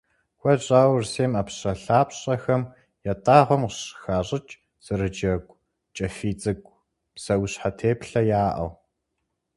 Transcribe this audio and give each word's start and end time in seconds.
Куэд 0.39 0.59
щӀауэ 0.65 0.93
Урысейм 0.93 1.31
ӀэпщӀэлъапщӀэхэм 1.35 2.61
ятӀагъуэм 3.11 3.61
къыщыхащӀыкӀ 3.67 4.53
зэрыджэгу, 4.85 5.59
кӀэфий 5.95 6.35
цӀыкӀу, 6.41 6.77
псэущхьэ 7.13 7.69
теплъэяӀэу. 7.77 8.71